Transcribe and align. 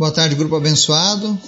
Boa 0.00 0.10
tarde, 0.10 0.34
grupo 0.34 0.56
abençoado. 0.56 1.38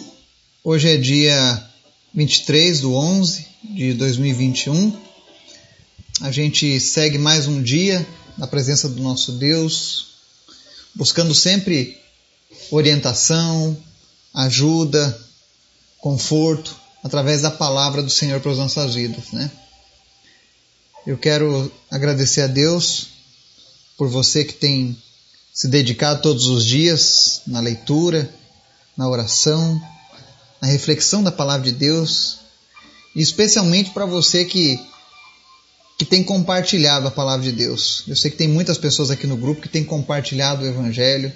Hoje 0.63 0.91
é 0.91 0.99
dia 0.99 1.71
23 2.13 2.83
do 2.83 2.95
11 2.95 3.47
de 3.65 3.95
2021. 3.95 4.95
A 6.21 6.31
gente 6.31 6.79
segue 6.79 7.17
mais 7.17 7.47
um 7.47 7.63
dia 7.63 8.07
na 8.37 8.47
presença 8.47 8.91
do 8.91 9.03
nosso 9.03 9.33
Deus, 9.33 10.09
buscando 10.95 11.35
sempre 11.35 11.97
orientação, 12.71 13.75
ajuda, 14.35 15.19
conforto 15.97 16.77
através 17.03 17.41
da 17.41 17.51
palavra 17.51 18.03
do 18.03 18.11
Senhor 18.11 18.39
para 18.39 18.53
as 18.53 18.59
nossas 18.59 18.95
vidas, 18.95 19.33
né? 19.33 19.51
Eu 21.07 21.17
quero 21.17 21.73
agradecer 21.91 22.43
a 22.43 22.49
Deus 22.49 23.07
por 23.97 24.11
você 24.11 24.45
que 24.45 24.53
tem 24.53 24.95
se 25.55 25.69
dedicado 25.69 26.21
todos 26.21 26.49
os 26.49 26.67
dias 26.67 27.41
na 27.47 27.59
leitura, 27.59 28.31
na 28.97 29.09
oração, 29.09 29.81
na 30.61 30.69
reflexão 30.69 31.23
da 31.23 31.33
palavra 31.33 31.71
de 31.71 31.73
Deus, 31.73 32.39
e 33.15 33.21
especialmente 33.21 33.91
para 33.91 34.07
você 34.07 34.45
que 34.45 34.79
que 35.99 36.05
tem 36.05 36.25
compartilhado 36.25 37.07
a 37.07 37.13
palavra 37.13 37.45
de 37.45 37.53
Deus. 37.53 38.03
Eu 38.09 38.17
sei 38.17 38.29
que 38.31 38.37
tem 38.37 38.49
muitas 38.49 38.77
pessoas 38.77 39.09
aqui 39.11 39.25
no 39.25 39.37
grupo 39.37 39.61
que 39.61 39.69
têm 39.69 39.85
compartilhado 39.85 40.65
o 40.65 40.67
evangelho, 40.67 41.33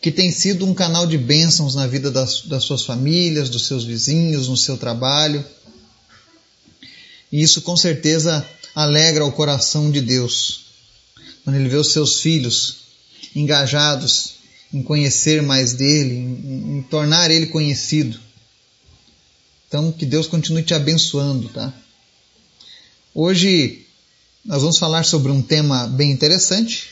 que 0.00 0.10
tem 0.10 0.30
sido 0.30 0.66
um 0.66 0.74
canal 0.74 1.06
de 1.06 1.16
bênçãos 1.16 1.74
na 1.74 1.86
vida 1.86 2.10
das, 2.10 2.42
das 2.42 2.64
suas 2.64 2.84
famílias, 2.84 3.48
dos 3.48 3.66
seus 3.66 3.84
vizinhos, 3.84 4.48
no 4.48 4.58
seu 4.58 4.76
trabalho. 4.76 5.42
E 7.32 7.40
isso 7.40 7.62
com 7.62 7.76
certeza 7.78 8.46
alegra 8.74 9.24
o 9.24 9.32
coração 9.32 9.90
de 9.90 10.02
Deus. 10.02 10.66
Quando 11.42 11.56
ele 11.56 11.68
vê 11.70 11.76
os 11.76 11.90
seus 11.90 12.20
filhos 12.20 12.76
engajados 13.34 14.34
em 14.72 14.82
conhecer 14.82 15.42
mais 15.42 15.72
dele, 15.72 16.14
em, 16.14 16.78
em 16.78 16.82
tornar 16.82 17.30
ele 17.30 17.46
conhecido. 17.46 18.18
Então, 19.66 19.92
que 19.92 20.06
Deus 20.06 20.26
continue 20.26 20.62
te 20.62 20.74
abençoando, 20.74 21.48
tá? 21.48 21.72
Hoje 23.14 23.86
nós 24.44 24.62
vamos 24.62 24.78
falar 24.78 25.04
sobre 25.04 25.30
um 25.30 25.42
tema 25.42 25.86
bem 25.88 26.10
interessante. 26.10 26.88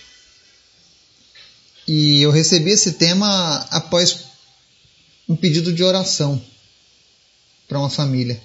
E 1.89 2.20
eu 2.20 2.31
recebi 2.31 2.70
esse 2.70 2.92
tema 2.92 3.67
após 3.70 4.25
um 5.28 5.37
pedido 5.37 5.72
de 5.72 5.83
oração 5.83 6.43
para 7.69 7.78
uma 7.78 7.89
família. 7.89 8.41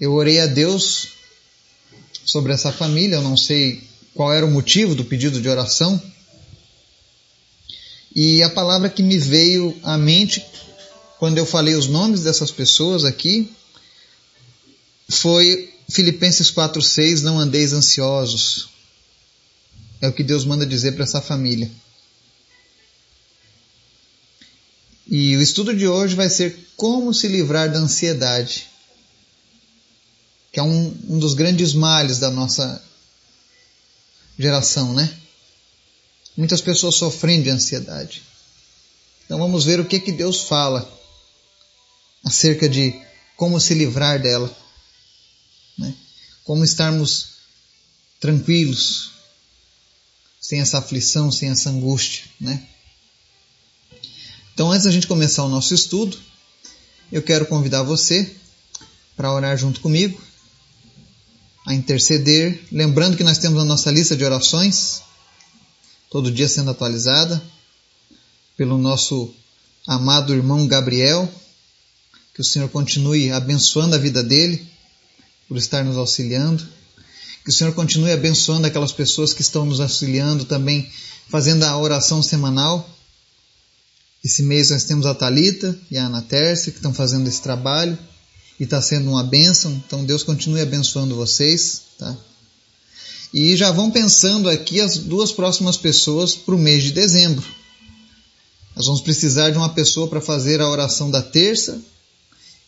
Eu 0.00 0.12
orei 0.14 0.40
a 0.40 0.46
Deus 0.46 1.08
sobre 2.24 2.52
essa 2.52 2.72
família, 2.72 3.16
eu 3.16 3.22
não 3.22 3.36
sei 3.36 3.82
qual 4.14 4.32
era 4.32 4.46
o 4.46 4.50
motivo 4.50 4.94
do 4.94 5.04
pedido 5.04 5.40
de 5.40 5.48
oração, 5.48 6.00
e 8.14 8.42
a 8.42 8.50
palavra 8.50 8.88
que 8.88 9.02
me 9.02 9.18
veio 9.18 9.78
à 9.82 9.96
mente 9.96 10.44
quando 11.18 11.38
eu 11.38 11.46
falei 11.46 11.74
os 11.74 11.86
nomes 11.86 12.22
dessas 12.22 12.50
pessoas 12.50 13.04
aqui 13.04 13.50
foi 15.08 15.72
Filipenses 15.88 16.50
4:6, 16.50 17.22
não 17.22 17.38
andeis 17.38 17.72
ansiosos. 17.72 18.68
É 20.00 20.08
o 20.08 20.12
que 20.12 20.24
Deus 20.24 20.44
manda 20.44 20.64
dizer 20.64 20.92
para 20.92 21.04
essa 21.04 21.20
família. 21.20 21.70
E 25.06 25.36
o 25.36 25.42
estudo 25.42 25.74
de 25.74 25.86
hoje 25.86 26.14
vai 26.14 26.30
ser 26.30 26.56
como 26.76 27.12
se 27.12 27.28
livrar 27.28 27.70
da 27.70 27.78
ansiedade, 27.78 28.68
que 30.52 30.58
é 30.58 30.62
um, 30.62 30.96
um 31.08 31.18
dos 31.18 31.34
grandes 31.34 31.74
males 31.74 32.18
da 32.18 32.30
nossa 32.30 32.82
geração, 34.38 34.94
né? 34.94 35.19
Muitas 36.40 36.62
pessoas 36.62 36.94
sofrem 36.94 37.42
de 37.42 37.50
ansiedade. 37.50 38.22
Então 39.26 39.38
vamos 39.38 39.66
ver 39.66 39.78
o 39.78 39.84
que, 39.84 40.00
que 40.00 40.10
Deus 40.10 40.44
fala 40.44 40.90
acerca 42.24 42.66
de 42.66 42.98
como 43.36 43.60
se 43.60 43.74
livrar 43.74 44.18
dela. 44.22 44.50
Né? 45.76 45.94
Como 46.42 46.64
estarmos 46.64 47.32
tranquilos, 48.18 49.10
sem 50.40 50.62
essa 50.62 50.78
aflição, 50.78 51.30
sem 51.30 51.50
essa 51.50 51.68
angústia. 51.68 52.24
Né? 52.40 52.66
Então, 54.54 54.72
antes 54.72 54.86
da 54.86 54.90
gente 54.90 55.06
começar 55.06 55.44
o 55.44 55.48
nosso 55.50 55.74
estudo, 55.74 56.18
eu 57.12 57.20
quero 57.22 57.44
convidar 57.44 57.82
você 57.82 58.34
para 59.14 59.30
orar 59.30 59.58
junto 59.58 59.82
comigo, 59.82 60.18
a 61.66 61.74
interceder, 61.74 62.64
lembrando 62.72 63.18
que 63.18 63.24
nós 63.24 63.36
temos 63.36 63.60
a 63.60 63.64
nossa 63.66 63.90
lista 63.90 64.16
de 64.16 64.24
orações 64.24 65.02
todo 66.10 66.30
dia 66.30 66.48
sendo 66.48 66.72
atualizada 66.72 67.40
pelo 68.56 68.76
nosso 68.76 69.32
amado 69.86 70.34
irmão 70.34 70.66
Gabriel. 70.66 71.32
Que 72.34 72.40
o 72.40 72.44
Senhor 72.44 72.68
continue 72.68 73.30
abençoando 73.30 73.94
a 73.94 73.98
vida 73.98 74.22
dele 74.22 74.66
por 75.48 75.56
estar 75.56 75.84
nos 75.84 75.96
auxiliando. 75.96 76.66
Que 77.44 77.50
o 77.50 77.52
Senhor 77.52 77.72
continue 77.72 78.12
abençoando 78.12 78.66
aquelas 78.66 78.92
pessoas 78.92 79.32
que 79.32 79.40
estão 79.40 79.64
nos 79.64 79.80
auxiliando 79.80 80.44
também, 80.44 80.90
fazendo 81.28 81.64
a 81.64 81.78
oração 81.78 82.22
semanal. 82.22 82.88
Esse 84.22 84.42
mês 84.42 84.70
nós 84.70 84.84
temos 84.84 85.06
a 85.06 85.14
Talita 85.14 85.78
e 85.90 85.96
a 85.96 86.06
Ana 86.06 86.22
Tércia 86.22 86.72
que 86.72 86.78
estão 86.78 86.92
fazendo 86.92 87.28
esse 87.28 87.40
trabalho 87.40 87.98
e 88.58 88.64
está 88.64 88.82
sendo 88.82 89.10
uma 89.10 89.24
bênção. 89.24 89.72
Então 89.86 90.04
Deus 90.04 90.22
continue 90.22 90.60
abençoando 90.60 91.16
vocês, 91.16 91.82
tá? 91.98 92.16
E 93.32 93.56
já 93.56 93.70
vão 93.70 93.90
pensando 93.90 94.48
aqui 94.48 94.80
as 94.80 94.98
duas 94.98 95.30
próximas 95.30 95.76
pessoas 95.76 96.34
para 96.34 96.54
o 96.54 96.58
mês 96.58 96.82
de 96.82 96.92
dezembro. 96.92 97.46
Nós 98.74 98.86
vamos 98.86 99.00
precisar 99.00 99.50
de 99.50 99.58
uma 99.58 99.68
pessoa 99.68 100.08
para 100.08 100.20
fazer 100.20 100.60
a 100.60 100.68
oração 100.68 101.10
da 101.10 101.22
terça 101.22 101.80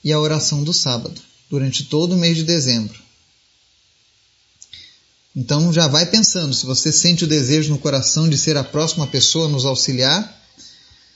e 0.04 0.12
a 0.12 0.20
oração 0.20 0.62
do 0.62 0.72
sábado, 0.72 1.20
durante 1.50 1.84
todo 1.84 2.12
o 2.12 2.18
mês 2.18 2.36
de 2.36 2.44
dezembro. 2.44 3.00
Então 5.34 5.72
já 5.72 5.88
vai 5.88 6.06
pensando, 6.06 6.54
se 6.54 6.66
você 6.66 6.92
sente 6.92 7.24
o 7.24 7.28
desejo 7.28 7.70
no 7.70 7.78
coração 7.78 8.28
de 8.28 8.36
ser 8.36 8.56
a 8.56 8.62
próxima 8.62 9.06
pessoa 9.06 9.46
a 9.46 9.48
nos 9.48 9.64
auxiliar, 9.64 10.40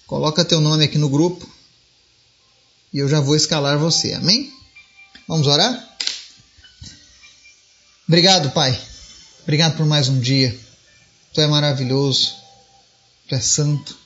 coloca 0.07 0.45
teu 0.45 0.61
nome 0.61 0.85
aqui 0.85 0.99
no 0.99 1.09
grupo 1.09 1.47
e 2.93 2.99
eu 2.99 3.09
já 3.09 3.21
vou 3.21 3.37
escalar 3.37 3.79
você. 3.79 4.15
Amém? 4.15 4.51
Vamos 5.29 5.47
orar? 5.47 5.97
Obrigado, 8.09 8.51
Pai 8.53 8.96
Obrigado 9.47 9.77
por 9.77 9.87
mais 9.87 10.09
um 10.09 10.19
dia. 10.19 10.53
Tu 11.33 11.41
és 11.41 11.49
maravilhoso, 11.49 12.35
tu 13.29 13.35
és 13.37 13.45
santo, 13.45 13.97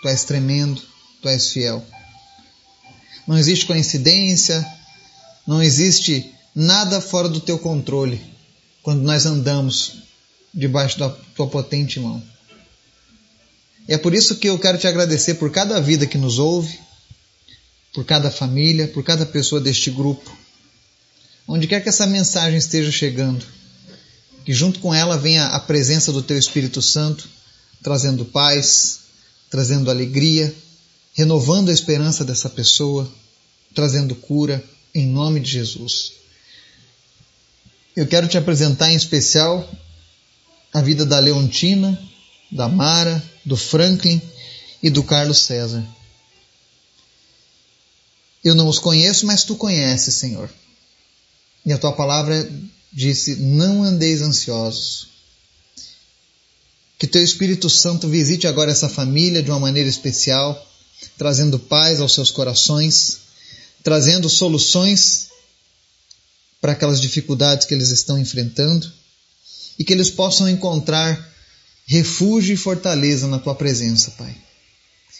tu 0.00 0.08
és 0.08 0.24
tremendo, 0.24 0.80
tu 1.20 1.28
és 1.28 1.52
fiel. 1.52 1.84
Não 3.28 3.36
existe 3.36 3.66
coincidência, 3.66 4.66
não 5.46 5.62
existe 5.62 6.32
nada 6.54 6.98
fora 6.98 7.28
do 7.28 7.40
teu 7.40 7.58
controle 7.58 8.18
quando 8.82 9.02
nós 9.02 9.26
andamos 9.26 9.98
debaixo 10.54 10.98
da 10.98 11.10
tua 11.10 11.46
potente 11.46 12.00
mão. 12.00 12.22
E 13.86 13.92
é 13.92 13.98
por 13.98 14.14
isso 14.14 14.36
que 14.36 14.48
eu 14.48 14.58
quero 14.58 14.78
te 14.78 14.86
agradecer 14.86 15.34
por 15.34 15.50
cada 15.50 15.78
vida 15.78 16.06
que 16.06 16.16
nos 16.16 16.38
ouve, 16.38 16.80
por 17.92 18.06
cada 18.06 18.30
família, 18.30 18.88
por 18.88 19.04
cada 19.04 19.26
pessoa 19.26 19.60
deste 19.60 19.90
grupo. 19.90 20.34
Onde 21.46 21.66
quer 21.66 21.82
que 21.82 21.90
essa 21.90 22.06
mensagem 22.06 22.56
esteja 22.56 22.90
chegando, 22.90 23.44
que 24.46 24.52
junto 24.52 24.78
com 24.78 24.94
ela 24.94 25.18
venha 25.18 25.46
a 25.46 25.58
presença 25.58 26.12
do 26.12 26.22
Teu 26.22 26.38
Espírito 26.38 26.80
Santo, 26.80 27.28
trazendo 27.82 28.24
paz, 28.24 29.00
trazendo 29.50 29.90
alegria, 29.90 30.54
renovando 31.14 31.68
a 31.68 31.72
esperança 31.72 32.24
dessa 32.24 32.48
pessoa, 32.48 33.12
trazendo 33.74 34.14
cura, 34.14 34.62
em 34.94 35.04
nome 35.04 35.40
de 35.40 35.50
Jesus. 35.50 36.12
Eu 37.96 38.06
quero 38.06 38.28
te 38.28 38.38
apresentar 38.38 38.92
em 38.92 38.94
especial 38.94 39.68
a 40.72 40.80
vida 40.80 41.04
da 41.04 41.18
Leontina, 41.18 42.00
da 42.52 42.68
Mara, 42.68 43.20
do 43.44 43.56
Franklin 43.56 44.22
e 44.80 44.88
do 44.88 45.02
Carlos 45.02 45.38
César. 45.38 45.84
Eu 48.44 48.54
não 48.54 48.68
os 48.68 48.78
conheço, 48.78 49.26
mas 49.26 49.42
tu 49.42 49.56
conheces, 49.56 50.14
Senhor. 50.14 50.48
E 51.64 51.72
a 51.72 51.78
tua 51.78 51.90
palavra 51.90 52.48
disse: 52.96 53.36
Não 53.36 53.84
andeis 53.84 54.22
ansiosos. 54.22 55.08
Que 56.98 57.06
teu 57.06 57.22
Espírito 57.22 57.68
Santo 57.68 58.08
visite 58.08 58.46
agora 58.46 58.72
essa 58.72 58.88
família 58.88 59.42
de 59.42 59.50
uma 59.50 59.60
maneira 59.60 59.88
especial, 59.88 60.66
trazendo 61.18 61.58
paz 61.58 62.00
aos 62.00 62.14
seus 62.14 62.30
corações, 62.30 63.18
trazendo 63.84 64.30
soluções 64.30 65.28
para 66.58 66.72
aquelas 66.72 66.98
dificuldades 66.98 67.66
que 67.66 67.74
eles 67.74 67.90
estão 67.90 68.18
enfrentando 68.18 68.90
e 69.78 69.84
que 69.84 69.92
eles 69.92 70.08
possam 70.08 70.48
encontrar 70.48 71.34
refúgio 71.86 72.54
e 72.54 72.56
fortaleza 72.56 73.28
na 73.28 73.38
tua 73.38 73.54
presença, 73.54 74.12
Pai. 74.12 74.34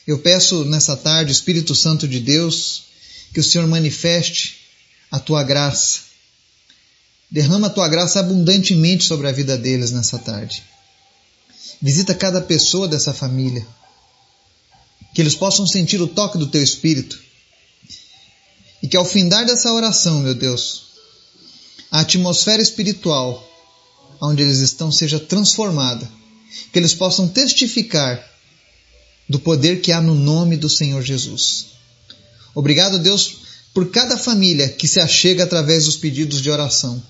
Eu 0.07 0.19
peço 0.21 0.65
nessa 0.65 0.97
tarde, 0.97 1.31
Espírito 1.31 1.75
Santo 1.75 2.09
de 2.09 2.21
Deus, 2.21 2.85
que 3.35 3.41
o 3.41 3.45
Senhor 3.45 3.67
manifeste 3.67 4.61
a 5.11 5.21
tua 5.21 5.43
graça, 5.45 6.06
Derrama 7.31 7.67
a 7.67 7.71
tua 7.71 7.89
graça 7.89 8.21
abundantemente 8.21 9.05
sobre 9.05 9.29
a 9.29 9.33
vida 9.33 9.59
deles 9.59 9.91
nessa 9.91 10.19
tarde. 10.19 10.63
Visita 11.83 12.15
cada 12.15 12.41
pessoa 12.41 12.89
dessa 12.89 13.13
família. 13.13 13.67
que 15.15 15.23
eles 15.23 15.35
possam 15.35 15.67
sentir 15.67 16.01
o 16.03 16.07
toque 16.07 16.37
do 16.37 16.47
teu 16.47 16.63
espírito. 16.63 17.19
E 18.83 18.87
que 18.87 18.99
ao 18.99 19.05
findar 19.05 19.47
dessa 19.47 19.73
oração, 19.73 20.21
meu 20.21 20.35
Deus, 20.35 20.89
a 21.91 22.01
atmosfera 22.01 22.61
espiritual 22.61 23.43
onde 24.21 24.43
eles 24.43 24.59
estão 24.59 24.91
seja 24.91 25.19
transformada, 25.19 26.09
que 26.73 26.79
eles 26.79 26.95
possam 26.95 27.29
testificar 27.29 28.23
do 29.29 29.39
poder 29.39 29.81
que 29.81 29.93
há 29.93 30.01
no 30.01 30.15
nome 30.15 30.57
do 30.57 30.69
Senhor 30.69 31.03
Jesus. 31.03 31.67
Obrigado, 32.55 32.99
Deus, 32.99 33.37
por 33.75 33.91
cada 33.91 34.17
família 34.17 34.69
que 34.69 34.89
se 34.89 35.01
achega 35.01 35.45
através 35.45 35.85
dos 35.85 35.97
pedidos 35.97 36.41
de 36.41 36.51
oração, 36.51 37.03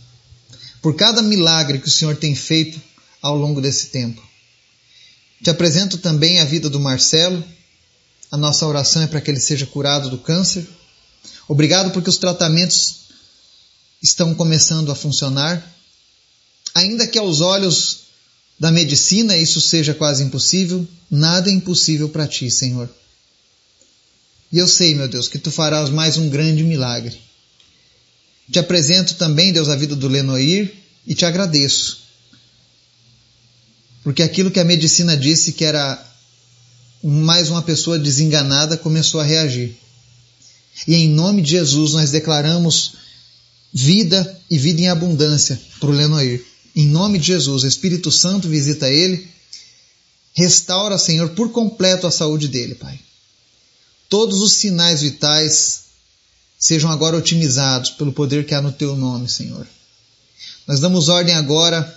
por 0.82 0.94
cada 0.94 1.22
milagre 1.22 1.78
que 1.78 1.88
o 1.88 1.90
Senhor 1.90 2.16
tem 2.16 2.34
feito 2.34 2.80
ao 3.20 3.36
longo 3.36 3.60
desse 3.60 3.88
tempo. 3.88 4.22
Te 5.42 5.50
apresento 5.50 5.98
também 5.98 6.40
a 6.40 6.44
vida 6.44 6.70
do 6.70 6.80
Marcelo. 6.80 7.42
A 8.30 8.36
nossa 8.36 8.66
oração 8.66 9.02
é 9.02 9.06
para 9.06 9.20
que 9.20 9.30
ele 9.30 9.40
seja 9.40 9.66
curado 9.66 10.10
do 10.10 10.18
câncer. 10.18 10.66
Obrigado 11.48 11.90
porque 11.92 12.10
os 12.10 12.18
tratamentos 12.18 13.06
estão 14.02 14.34
começando 14.34 14.90
a 14.90 14.94
funcionar. 14.94 15.62
Ainda 16.74 17.06
que 17.06 17.18
aos 17.18 17.40
olhos 17.40 18.06
da 18.58 18.70
medicina 18.70 19.36
isso 19.36 19.60
seja 19.60 19.94
quase 19.94 20.22
impossível, 20.22 20.86
nada 21.10 21.50
é 21.50 21.52
impossível 21.52 22.08
para 22.08 22.26
ti, 22.26 22.50
Senhor. 22.50 22.88
E 24.52 24.58
eu 24.58 24.68
sei, 24.68 24.94
meu 24.94 25.08
Deus, 25.08 25.28
que 25.28 25.38
tu 25.38 25.50
farás 25.50 25.90
mais 25.90 26.16
um 26.16 26.28
grande 26.28 26.62
milagre. 26.62 27.25
Te 28.50 28.58
apresento 28.58 29.14
também, 29.14 29.52
Deus, 29.52 29.68
a 29.68 29.76
vida 29.76 29.96
do 29.96 30.08
Lenoir 30.08 30.72
e 31.06 31.14
te 31.14 31.24
agradeço. 31.24 32.06
Porque 34.02 34.22
aquilo 34.22 34.50
que 34.50 34.60
a 34.60 34.64
medicina 34.64 35.16
disse 35.16 35.52
que 35.52 35.64
era 35.64 36.02
mais 37.02 37.50
uma 37.50 37.62
pessoa 37.62 37.98
desenganada 37.98 38.76
começou 38.76 39.20
a 39.20 39.24
reagir. 39.24 39.76
E 40.86 40.94
em 40.94 41.08
nome 41.08 41.42
de 41.42 41.50
Jesus 41.50 41.92
nós 41.92 42.10
declaramos 42.10 42.94
vida 43.72 44.40
e 44.50 44.56
vida 44.58 44.82
em 44.82 44.88
abundância 44.88 45.60
para 45.80 45.88
o 45.88 45.92
Lenoir. 45.92 46.44
Em 46.74 46.86
nome 46.86 47.18
de 47.18 47.28
Jesus, 47.28 47.64
Espírito 47.64 48.12
Santo 48.12 48.48
visita 48.48 48.88
ele, 48.88 49.28
restaura, 50.34 50.98
Senhor, 50.98 51.30
por 51.30 51.50
completo 51.50 52.06
a 52.06 52.10
saúde 52.10 52.48
dele, 52.48 52.74
Pai. 52.74 53.00
Todos 54.08 54.40
os 54.40 54.52
sinais 54.52 55.00
vitais 55.00 55.85
sejam 56.66 56.90
agora 56.90 57.16
otimizados 57.16 57.90
pelo 57.90 58.12
poder 58.12 58.44
que 58.44 58.54
há 58.54 58.60
no 58.60 58.72
teu 58.72 58.96
nome, 58.96 59.28
Senhor. 59.28 59.66
Nós 60.66 60.80
damos 60.80 61.08
ordem 61.08 61.34
agora 61.34 61.96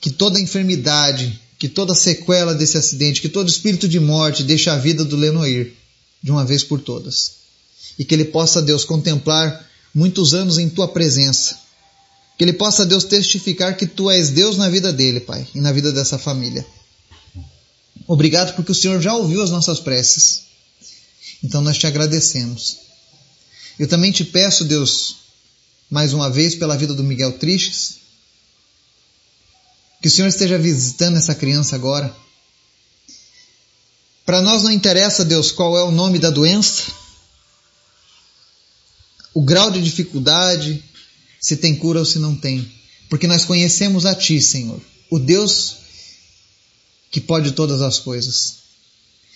que 0.00 0.08
toda 0.08 0.40
enfermidade, 0.40 1.38
que 1.58 1.68
toda 1.68 1.94
sequela 1.94 2.54
desse 2.54 2.78
acidente, 2.78 3.20
que 3.20 3.28
todo 3.28 3.50
espírito 3.50 3.86
de 3.86 4.00
morte 4.00 4.42
deixe 4.42 4.70
a 4.70 4.78
vida 4.78 5.04
do 5.04 5.16
Lenoir 5.16 5.74
de 6.22 6.30
uma 6.30 6.44
vez 6.44 6.64
por 6.64 6.80
todas. 6.80 7.32
E 7.98 8.04
que 8.04 8.14
ele 8.14 8.24
possa, 8.24 8.62
Deus, 8.62 8.84
contemplar 8.84 9.68
muitos 9.94 10.32
anos 10.32 10.56
em 10.56 10.70
tua 10.70 10.88
presença 10.88 11.58
que 12.38 12.44
ele 12.44 12.54
possa, 12.54 12.86
Deus, 12.86 13.04
testificar 13.04 13.76
que 13.76 13.86
tu 13.86 14.10
és 14.10 14.30
Deus 14.30 14.56
na 14.56 14.70
vida 14.70 14.90
dele, 14.90 15.20
Pai, 15.20 15.46
e 15.54 15.60
na 15.60 15.72
vida 15.72 15.92
dessa 15.92 16.16
família. 16.16 16.64
Obrigado 18.06 18.54
porque 18.56 18.72
o 18.72 18.74
Senhor 18.74 18.98
já 18.98 19.14
ouviu 19.14 19.42
as 19.42 19.50
nossas 19.50 19.78
preces. 19.78 20.44
Então 21.42 21.60
nós 21.60 21.78
te 21.78 21.86
agradecemos. 21.86 22.78
Eu 23.78 23.88
também 23.88 24.12
te 24.12 24.24
peço, 24.24 24.64
Deus, 24.64 25.16
mais 25.88 26.12
uma 26.12 26.28
vez 26.28 26.54
pela 26.54 26.76
vida 26.76 26.94
do 26.94 27.02
Miguel 27.02 27.38
Tristes, 27.38 27.96
que 30.02 30.08
o 30.08 30.10
Senhor 30.10 30.28
esteja 30.28 30.58
visitando 30.58 31.16
essa 31.16 31.34
criança 31.34 31.76
agora. 31.76 32.14
Para 34.24 34.42
nós 34.42 34.62
não 34.62 34.70
interessa, 34.70 35.24
Deus, 35.24 35.50
qual 35.50 35.76
é 35.76 35.82
o 35.82 35.90
nome 35.90 36.18
da 36.18 36.30
doença, 36.30 36.92
o 39.34 39.42
grau 39.42 39.70
de 39.70 39.82
dificuldade, 39.82 40.82
se 41.40 41.56
tem 41.56 41.74
cura 41.74 42.00
ou 42.00 42.06
se 42.06 42.18
não 42.18 42.36
tem, 42.36 42.70
porque 43.08 43.26
nós 43.26 43.44
conhecemos 43.44 44.06
a 44.06 44.14
Ti, 44.14 44.40
Senhor, 44.40 44.80
o 45.10 45.18
Deus 45.18 45.76
que 47.10 47.20
pode 47.20 47.52
todas 47.52 47.82
as 47.82 47.98
coisas. 47.98 48.59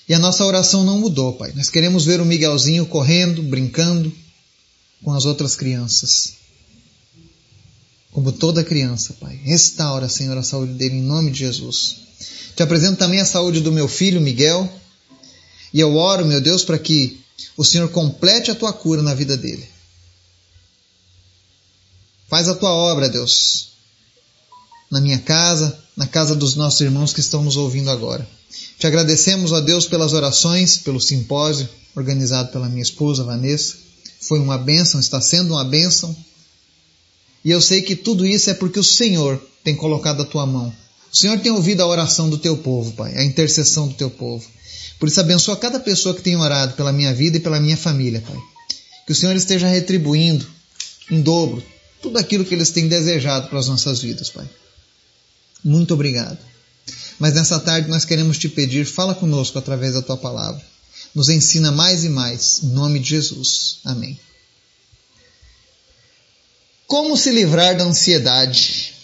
E 0.08 0.14
a 0.14 0.18
nossa 0.18 0.44
oração 0.44 0.84
não 0.84 0.98
mudou, 0.98 1.32
Pai. 1.32 1.52
Nós 1.54 1.70
queremos 1.70 2.04
ver 2.04 2.20
o 2.20 2.26
Miguelzinho 2.26 2.84
correndo, 2.86 3.42
brincando 3.42 4.12
com 5.02 5.12
as 5.12 5.24
outras 5.24 5.56
crianças. 5.56 6.34
Como 8.12 8.30
toda 8.30 8.62
criança, 8.62 9.16
Pai. 9.18 9.36
Restaura, 9.42 10.08
Senhor, 10.08 10.36
a 10.36 10.42
saúde 10.42 10.74
dele 10.74 10.96
em 10.96 11.02
nome 11.02 11.30
de 11.30 11.38
Jesus. 11.38 11.96
Te 12.54 12.62
apresento 12.62 12.98
também 12.98 13.20
a 13.20 13.26
saúde 13.26 13.60
do 13.60 13.72
meu 13.72 13.88
filho 13.88 14.20
Miguel. 14.20 14.70
E 15.72 15.80
eu 15.80 15.96
oro, 15.96 16.26
meu 16.26 16.40
Deus, 16.40 16.62
para 16.62 16.78
que 16.78 17.20
o 17.56 17.64
Senhor 17.64 17.88
complete 17.88 18.50
a 18.50 18.54
tua 18.54 18.72
cura 18.72 19.02
na 19.02 19.14
vida 19.14 19.36
dele. 19.36 19.68
Faz 22.28 22.48
a 22.48 22.54
tua 22.54 22.70
obra, 22.70 23.08
Deus, 23.08 23.72
na 24.90 25.00
minha 25.00 25.18
casa, 25.18 25.78
na 25.96 26.06
casa 26.06 26.34
dos 26.34 26.54
nossos 26.54 26.80
irmãos 26.80 27.12
que 27.12 27.20
estão 27.20 27.42
nos 27.42 27.56
ouvindo 27.56 27.90
agora. 27.90 28.26
Te 28.78 28.86
agradecemos, 28.86 29.52
ó 29.52 29.60
Deus, 29.60 29.86
pelas 29.86 30.12
orações, 30.12 30.78
pelo 30.78 31.00
simpósio 31.00 31.68
organizado 31.94 32.50
pela 32.50 32.68
minha 32.68 32.82
esposa 32.82 33.24
Vanessa. 33.24 33.76
Foi 34.20 34.38
uma 34.38 34.58
bênção, 34.58 35.00
está 35.00 35.20
sendo 35.20 35.54
uma 35.54 35.64
bênção. 35.64 36.14
E 37.44 37.50
eu 37.50 37.60
sei 37.60 37.82
que 37.82 37.94
tudo 37.94 38.26
isso 38.26 38.50
é 38.50 38.54
porque 38.54 38.78
o 38.78 38.84
Senhor 38.84 39.40
tem 39.62 39.76
colocado 39.76 40.22
a 40.22 40.24
tua 40.24 40.46
mão. 40.46 40.74
O 41.12 41.16
Senhor 41.16 41.38
tem 41.38 41.52
ouvido 41.52 41.82
a 41.82 41.86
oração 41.86 42.28
do 42.28 42.38
teu 42.38 42.56
povo, 42.56 42.92
Pai, 42.92 43.16
a 43.16 43.24
intercessão 43.24 43.86
do 43.86 43.94
teu 43.94 44.10
povo. 44.10 44.44
Por 44.98 45.08
isso, 45.08 45.20
abençoa 45.20 45.56
cada 45.56 45.78
pessoa 45.78 46.14
que 46.14 46.22
tem 46.22 46.36
orado 46.36 46.74
pela 46.74 46.92
minha 46.92 47.14
vida 47.14 47.36
e 47.36 47.40
pela 47.40 47.60
minha 47.60 47.76
família, 47.76 48.22
Pai. 48.26 48.36
Que 49.06 49.12
o 49.12 49.14
Senhor 49.14 49.36
esteja 49.36 49.68
retribuindo 49.68 50.46
em 51.10 51.20
dobro 51.20 51.62
tudo 52.00 52.18
aquilo 52.18 52.44
que 52.44 52.54
eles 52.54 52.70
têm 52.70 52.88
desejado 52.88 53.48
para 53.48 53.58
as 53.58 53.68
nossas 53.68 54.00
vidas, 54.00 54.30
Pai. 54.30 54.48
Muito 55.62 55.94
obrigado. 55.94 56.38
Mas 57.18 57.34
nessa 57.34 57.60
tarde 57.60 57.88
nós 57.88 58.04
queremos 58.04 58.38
te 58.38 58.48
pedir, 58.48 58.84
fala 58.84 59.14
conosco 59.14 59.58
através 59.58 59.94
da 59.94 60.02
tua 60.02 60.16
palavra. 60.16 60.64
Nos 61.14 61.28
ensina 61.28 61.70
mais 61.70 62.04
e 62.04 62.08
mais, 62.08 62.62
em 62.62 62.68
nome 62.68 62.98
de 62.98 63.10
Jesus. 63.10 63.78
Amém. 63.84 64.18
Como 66.86 67.16
se 67.16 67.30
livrar 67.30 67.76
da 67.76 67.84
ansiedade? 67.84 68.94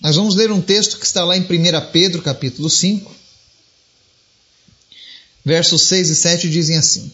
Nós 0.00 0.16
vamos 0.16 0.34
ler 0.34 0.50
um 0.50 0.60
texto 0.60 0.98
que 0.98 1.06
está 1.06 1.24
lá 1.24 1.36
em 1.36 1.42
1 1.42 1.46
Pedro, 1.92 2.22
capítulo 2.22 2.68
5, 2.68 3.14
versos 5.44 5.82
6 5.82 6.10
e 6.10 6.16
7 6.16 6.50
dizem 6.50 6.76
assim: 6.76 7.10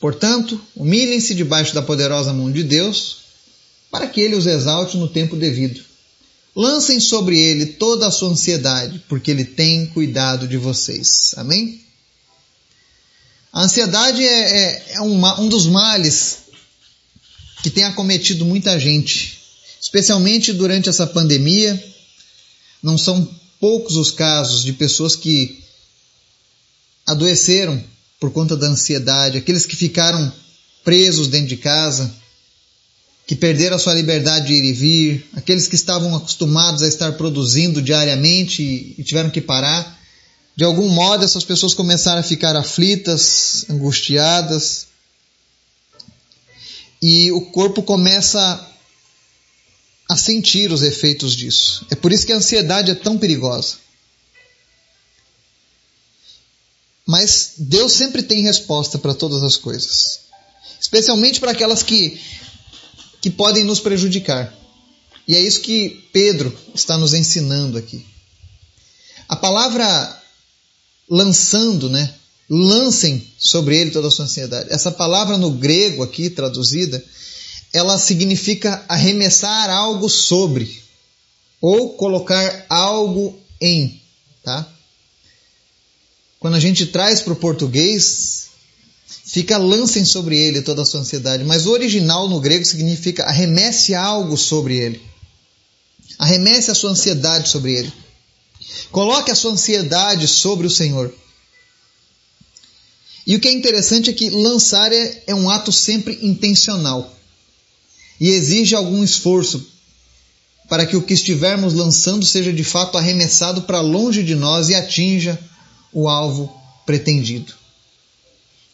Portanto, 0.00 0.60
humilhem-se 0.74 1.34
debaixo 1.34 1.74
da 1.74 1.82
poderosa 1.82 2.32
mão 2.32 2.50
de 2.50 2.62
Deus, 2.62 3.18
para 3.90 4.06
que 4.06 4.20
ele 4.20 4.36
os 4.36 4.46
exalte 4.46 4.96
no 4.96 5.08
tempo 5.08 5.36
devido. 5.36 5.80
Lancem 6.56 6.98
sobre 6.98 7.38
ele 7.38 7.66
toda 7.66 8.06
a 8.06 8.10
sua 8.10 8.30
ansiedade, 8.30 9.04
porque 9.10 9.30
ele 9.30 9.44
tem 9.44 9.84
cuidado 9.88 10.48
de 10.48 10.56
vocês. 10.56 11.34
Amém? 11.36 11.84
A 13.52 13.64
ansiedade 13.64 14.26
é, 14.26 14.58
é, 14.58 14.92
é 14.94 15.00
um, 15.02 15.22
um 15.42 15.48
dos 15.48 15.66
males 15.66 16.38
que 17.62 17.68
tem 17.68 17.84
acometido 17.84 18.46
muita 18.46 18.80
gente, 18.80 19.38
especialmente 19.80 20.54
durante 20.54 20.88
essa 20.88 21.06
pandemia. 21.06 21.82
Não 22.82 22.96
são 22.96 23.28
poucos 23.60 23.96
os 23.96 24.10
casos 24.10 24.64
de 24.64 24.72
pessoas 24.72 25.14
que 25.14 25.62
adoeceram 27.06 27.82
por 28.18 28.32
conta 28.32 28.56
da 28.56 28.68
ansiedade, 28.68 29.36
aqueles 29.36 29.66
que 29.66 29.76
ficaram 29.76 30.32
presos 30.82 31.28
dentro 31.28 31.48
de 31.48 31.58
casa, 31.58 32.14
que 33.26 33.34
perderam 33.34 33.76
a 33.76 33.78
sua 33.78 33.92
liberdade 33.92 34.46
de 34.46 34.52
ir 34.54 34.64
e 34.64 34.72
vir, 34.72 35.30
aqueles 35.34 35.66
que 35.66 35.74
estavam 35.74 36.14
acostumados 36.14 36.82
a 36.82 36.86
estar 36.86 37.12
produzindo 37.12 37.82
diariamente 37.82 38.94
e 38.96 39.02
tiveram 39.02 39.30
que 39.30 39.40
parar. 39.40 39.98
De 40.54 40.62
algum 40.62 40.88
modo, 40.88 41.24
essas 41.24 41.44
pessoas 41.44 41.74
começaram 41.74 42.20
a 42.20 42.24
ficar 42.24 42.54
aflitas, 42.54 43.66
angustiadas, 43.68 44.86
e 47.02 47.32
o 47.32 47.40
corpo 47.50 47.82
começa 47.82 48.64
a 50.08 50.16
sentir 50.16 50.70
os 50.70 50.82
efeitos 50.82 51.34
disso. 51.34 51.84
É 51.90 51.96
por 51.96 52.12
isso 52.12 52.24
que 52.24 52.32
a 52.32 52.36
ansiedade 52.36 52.92
é 52.92 52.94
tão 52.94 53.18
perigosa. 53.18 53.76
Mas 57.04 57.54
Deus 57.58 57.92
sempre 57.92 58.22
tem 58.22 58.42
resposta 58.42 58.98
para 58.98 59.14
todas 59.14 59.42
as 59.42 59.56
coisas, 59.56 60.20
especialmente 60.80 61.38
para 61.38 61.52
aquelas 61.52 61.82
que 61.82 62.20
que 63.20 63.30
podem 63.30 63.64
nos 63.64 63.80
prejudicar. 63.80 64.52
E 65.26 65.34
é 65.34 65.40
isso 65.40 65.60
que 65.60 66.08
Pedro 66.12 66.56
está 66.74 66.96
nos 66.96 67.12
ensinando 67.12 67.76
aqui. 67.76 68.04
A 69.28 69.34
palavra 69.34 70.22
lançando, 71.08 71.88
né? 71.90 72.14
Lancem 72.48 73.26
sobre 73.38 73.76
ele 73.76 73.90
toda 73.90 74.08
a 74.08 74.10
sua 74.10 74.24
ansiedade. 74.24 74.72
Essa 74.72 74.92
palavra 74.92 75.36
no 75.36 75.50
grego 75.50 76.02
aqui 76.02 76.30
traduzida, 76.30 77.04
ela 77.72 77.98
significa 77.98 78.84
arremessar 78.88 79.68
algo 79.68 80.08
sobre 80.08 80.82
ou 81.60 81.94
colocar 81.94 82.66
algo 82.68 83.36
em, 83.60 84.00
tá? 84.44 84.72
quando 86.46 86.54
a 86.54 86.60
gente 86.60 86.86
traz 86.86 87.20
para 87.20 87.32
o 87.32 87.36
português, 87.36 88.50
fica 89.36 89.58
lancem 89.58 90.02
sobre 90.02 90.34
ele 90.38 90.62
toda 90.62 90.80
a 90.80 90.84
sua 90.86 91.00
ansiedade, 91.00 91.44
mas 91.44 91.66
o 91.66 91.70
original 91.70 92.26
no 92.26 92.40
grego 92.40 92.64
significa 92.64 93.24
arremesse 93.24 93.94
algo 93.94 94.34
sobre 94.34 94.78
ele. 94.78 94.98
Arremesse 96.18 96.70
a 96.70 96.74
sua 96.74 96.92
ansiedade 96.92 97.50
sobre 97.50 97.74
ele. 97.74 97.92
Coloque 98.90 99.30
a 99.30 99.34
sua 99.34 99.52
ansiedade 99.52 100.26
sobre 100.26 100.66
o 100.66 100.70
Senhor. 100.70 101.14
E 103.26 103.36
o 103.36 103.40
que 103.40 103.48
é 103.48 103.52
interessante 103.52 104.08
é 104.08 104.14
que 104.14 104.30
lançar 104.30 104.90
é, 104.90 105.22
é 105.26 105.34
um 105.34 105.50
ato 105.50 105.70
sempre 105.70 106.18
intencional 106.22 107.14
e 108.18 108.30
exige 108.30 108.74
algum 108.74 109.04
esforço 109.04 109.66
para 110.66 110.86
que 110.86 110.96
o 110.96 111.02
que 111.02 111.12
estivermos 111.12 111.74
lançando 111.74 112.24
seja 112.24 112.50
de 112.54 112.64
fato 112.64 112.96
arremessado 112.96 113.60
para 113.64 113.82
longe 113.82 114.22
de 114.22 114.34
nós 114.34 114.70
e 114.70 114.74
atinja 114.74 115.38
o 115.92 116.08
alvo 116.08 116.50
pretendido. 116.86 117.65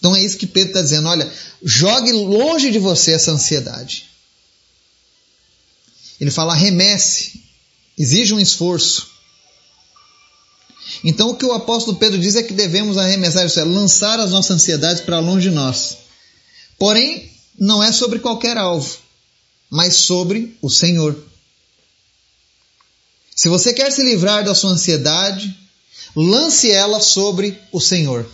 Então 0.02 0.16
é 0.16 0.20
isso 0.20 0.36
que 0.36 0.48
Pedro 0.48 0.70
está 0.70 0.82
dizendo: 0.82 1.08
olha, 1.08 1.32
jogue 1.62 2.10
longe 2.10 2.72
de 2.72 2.80
você 2.80 3.12
essa 3.12 3.30
ansiedade. 3.30 4.10
Ele 6.20 6.28
fala 6.28 6.54
arremesse, 6.54 7.40
exige 7.96 8.34
um 8.34 8.40
esforço. 8.40 9.12
Então 11.04 11.30
o 11.30 11.36
que 11.36 11.46
o 11.46 11.52
apóstolo 11.52 11.98
Pedro 11.98 12.18
diz 12.18 12.34
é 12.34 12.42
que 12.42 12.52
devemos 12.52 12.98
arremessar 12.98 13.46
isso, 13.46 13.60
é 13.60 13.64
lançar 13.64 14.18
as 14.18 14.32
nossas 14.32 14.56
ansiedades 14.56 15.00
para 15.00 15.20
longe 15.20 15.48
de 15.48 15.54
nós. 15.54 15.98
Porém, 16.76 17.30
não 17.56 17.80
é 17.80 17.92
sobre 17.92 18.18
qualquer 18.18 18.56
alvo, 18.56 18.98
mas 19.70 19.94
sobre 19.94 20.58
o 20.60 20.68
Senhor. 20.68 21.16
Se 23.36 23.48
você 23.48 23.72
quer 23.72 23.92
se 23.92 24.02
livrar 24.02 24.44
da 24.44 24.52
sua 24.52 24.70
ansiedade, 24.70 25.56
lance 26.16 26.72
ela 26.72 26.98
sobre 26.98 27.56
o 27.70 27.80
Senhor. 27.80 28.28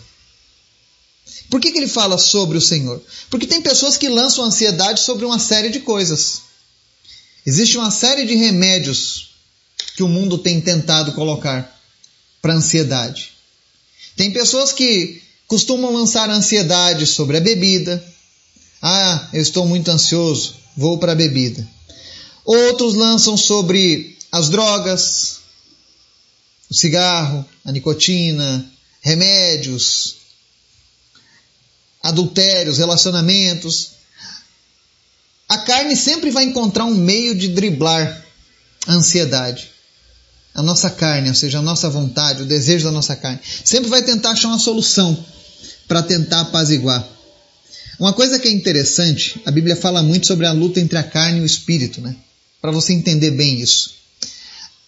Por 1.50 1.60
que, 1.60 1.72
que 1.72 1.78
ele 1.78 1.88
fala 1.88 2.18
sobre 2.18 2.58
o 2.58 2.60
Senhor? 2.60 3.02
Porque 3.30 3.46
tem 3.46 3.62
pessoas 3.62 3.96
que 3.96 4.08
lançam 4.08 4.44
ansiedade 4.44 5.00
sobre 5.00 5.24
uma 5.24 5.38
série 5.38 5.70
de 5.70 5.80
coisas. 5.80 6.42
Existe 7.46 7.78
uma 7.78 7.90
série 7.90 8.26
de 8.26 8.34
remédios 8.34 9.30
que 9.96 10.02
o 10.02 10.08
mundo 10.08 10.36
tem 10.36 10.60
tentado 10.60 11.12
colocar 11.12 11.74
para 12.42 12.54
ansiedade. 12.54 13.30
Tem 14.16 14.32
pessoas 14.32 14.72
que 14.72 15.22
costumam 15.46 15.92
lançar 15.92 16.28
ansiedade 16.28 17.06
sobre 17.06 17.38
a 17.38 17.40
bebida. 17.40 18.04
Ah, 18.82 19.28
eu 19.32 19.40
estou 19.40 19.66
muito 19.66 19.90
ansioso, 19.90 20.56
vou 20.76 20.98
para 20.98 21.12
a 21.12 21.16
bebida. 21.16 21.66
Outros 22.44 22.94
lançam 22.94 23.36
sobre 23.36 24.16
as 24.30 24.48
drogas, 24.50 25.40
o 26.70 26.74
cigarro, 26.74 27.44
a 27.64 27.72
nicotina, 27.72 28.70
remédios, 29.00 30.16
adultérios, 32.02 32.78
relacionamentos. 32.78 33.92
A 35.48 35.58
carne 35.58 35.96
sempre 35.96 36.30
vai 36.30 36.44
encontrar 36.44 36.84
um 36.84 36.94
meio 36.94 37.34
de 37.34 37.48
driblar 37.48 38.24
a 38.86 38.92
ansiedade 38.92 39.70
a 40.58 40.62
nossa 40.62 40.90
carne, 40.90 41.28
ou 41.28 41.34
seja, 41.36 41.60
a 41.60 41.62
nossa 41.62 41.88
vontade, 41.88 42.42
o 42.42 42.46
desejo 42.46 42.86
da 42.86 42.90
nossa 42.90 43.14
carne. 43.14 43.38
Sempre 43.64 43.88
vai 43.88 44.02
tentar 44.02 44.30
achar 44.30 44.48
uma 44.48 44.58
solução 44.58 45.16
para 45.86 46.02
tentar 46.02 46.40
apaziguar. 46.40 47.06
Uma 47.96 48.12
coisa 48.12 48.40
que 48.40 48.48
é 48.48 48.50
interessante, 48.50 49.40
a 49.46 49.52
Bíblia 49.52 49.76
fala 49.76 50.02
muito 50.02 50.26
sobre 50.26 50.46
a 50.46 50.52
luta 50.52 50.80
entre 50.80 50.98
a 50.98 51.04
carne 51.04 51.38
e 51.38 51.42
o 51.42 51.46
espírito, 51.46 52.00
né? 52.00 52.16
Para 52.60 52.72
você 52.72 52.92
entender 52.92 53.30
bem 53.30 53.60
isso. 53.60 53.92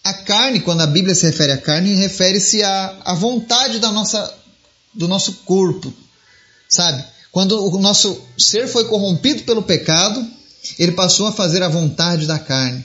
A 0.03 0.13
carne, 0.13 0.59
quando 0.59 0.81
a 0.81 0.87
Bíblia 0.87 1.15
se 1.15 1.25
refere 1.25 1.53
à 1.53 1.57
carne, 1.57 1.95
refere-se 1.95 2.61
à, 2.63 2.97
à 3.05 3.13
vontade 3.13 3.79
da 3.79 3.93
nossa, 3.93 4.33
do 4.93 5.07
nosso 5.07 5.31
corpo, 5.45 5.93
sabe? 6.71 7.03
Quando 7.31 7.63
o 7.63 7.79
nosso 7.79 8.19
ser 8.37 8.67
foi 8.67 8.85
corrompido 8.85 9.43
pelo 9.43 9.61
pecado, 9.61 10.25
ele 10.79 10.93
passou 10.93 11.27
a 11.27 11.31
fazer 11.31 11.61
a 11.61 11.69
vontade 11.69 12.25
da 12.25 12.39
carne 12.39 12.83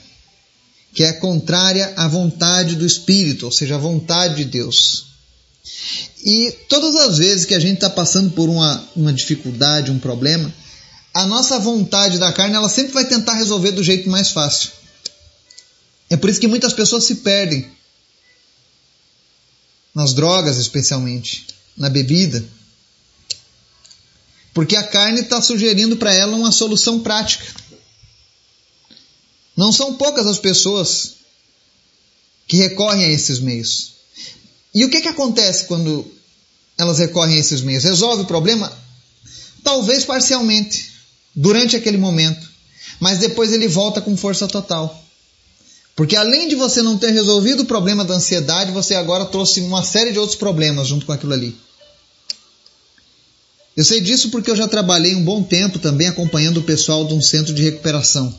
que 0.97 1.03
é 1.03 1.13
contrária 1.13 1.93
à 1.95 2.07
vontade 2.07 2.75
do 2.75 2.83
Espírito, 2.83 3.45
ou 3.45 3.51
seja, 3.51 3.75
à 3.75 3.77
vontade 3.77 4.37
de 4.37 4.45
Deus. 4.45 5.05
E 6.25 6.51
todas 6.67 6.95
as 6.95 7.19
vezes 7.19 7.45
que 7.45 7.53
a 7.53 7.59
gente 7.59 7.75
está 7.75 7.87
passando 7.87 8.31
por 8.31 8.49
uma, 8.49 8.83
uma 8.95 9.13
dificuldade, 9.13 9.91
um 9.91 9.99
problema, 9.99 10.51
a 11.13 11.27
nossa 11.27 11.59
vontade 11.59 12.17
da 12.17 12.33
carne 12.33 12.55
ela 12.55 12.67
sempre 12.67 12.93
vai 12.93 13.05
tentar 13.05 13.33
resolver 13.33 13.73
do 13.73 13.83
jeito 13.83 14.09
mais 14.09 14.31
fácil. 14.31 14.71
É 16.09 16.17
por 16.17 16.31
isso 16.31 16.39
que 16.39 16.47
muitas 16.47 16.73
pessoas 16.73 17.03
se 17.03 17.17
perdem. 17.17 17.69
Nas 19.93 20.15
drogas, 20.15 20.57
especialmente. 20.57 21.45
Na 21.77 21.91
bebida. 21.91 22.43
Porque 24.57 24.75
a 24.75 24.81
carne 24.81 25.21
está 25.21 25.39
sugerindo 25.39 25.97
para 25.97 26.11
ela 26.11 26.35
uma 26.35 26.51
solução 26.51 27.01
prática. 27.01 27.45
Não 29.55 29.71
são 29.71 29.93
poucas 29.93 30.25
as 30.25 30.39
pessoas 30.39 31.17
que 32.47 32.57
recorrem 32.57 33.05
a 33.05 33.09
esses 33.11 33.39
meios. 33.39 33.93
E 34.73 34.83
o 34.83 34.89
que, 34.89 35.01
que 35.01 35.09
acontece 35.09 35.65
quando 35.65 36.11
elas 36.75 36.97
recorrem 36.97 37.35
a 37.35 37.39
esses 37.39 37.61
meios? 37.61 37.83
Resolve 37.83 38.23
o 38.23 38.25
problema? 38.25 38.75
Talvez 39.63 40.03
parcialmente, 40.03 40.91
durante 41.35 41.75
aquele 41.75 41.99
momento, 41.99 42.49
mas 42.99 43.19
depois 43.19 43.53
ele 43.53 43.67
volta 43.67 44.01
com 44.01 44.17
força 44.17 44.47
total. 44.47 45.05
Porque 45.95 46.15
além 46.15 46.47
de 46.47 46.55
você 46.55 46.81
não 46.81 46.97
ter 46.97 47.11
resolvido 47.11 47.61
o 47.61 47.67
problema 47.67 48.03
da 48.03 48.15
ansiedade, 48.15 48.71
você 48.71 48.95
agora 48.95 49.23
trouxe 49.23 49.61
uma 49.61 49.83
série 49.83 50.11
de 50.11 50.17
outros 50.17 50.35
problemas 50.35 50.87
junto 50.87 51.05
com 51.05 51.11
aquilo 51.11 51.33
ali. 51.33 51.55
Eu 53.77 53.85
sei 53.85 54.01
disso 54.01 54.31
porque 54.31 54.49
eu 54.49 54.55
já 54.55 54.67
trabalhei 54.67 55.13
um 55.13 55.23
bom 55.23 55.43
tempo 55.43 55.77
também 55.77 56.07
acompanhando 56.07 56.57
o 56.57 56.63
pessoal 56.63 57.05
de 57.05 57.13
um 57.13 57.21
centro 57.21 57.53
de 57.53 57.61
recuperação. 57.61 58.35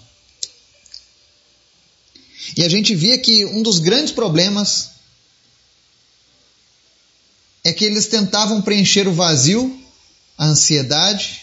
E 2.57 2.64
a 2.64 2.68
gente 2.68 2.92
via 2.92 3.16
que 3.16 3.45
um 3.45 3.62
dos 3.62 3.78
grandes 3.78 4.12
problemas 4.12 4.90
é 7.62 7.73
que 7.73 7.85
eles 7.85 8.09
tentavam 8.09 8.61
preencher 8.61 9.07
o 9.07 9.14
vazio, 9.14 9.80
a 10.37 10.47
ansiedade, 10.47 11.42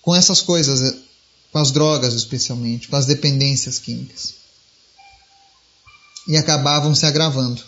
com 0.00 0.14
essas 0.14 0.40
coisas, 0.40 0.96
com 1.52 1.58
as 1.58 1.70
drogas 1.70 2.14
especialmente, 2.14 2.88
com 2.88 2.96
as 2.96 3.04
dependências 3.04 3.78
químicas. 3.78 4.32
E 6.26 6.38
acabavam 6.38 6.94
se 6.94 7.04
agravando. 7.04 7.62